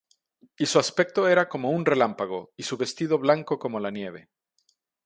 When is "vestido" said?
2.75-3.19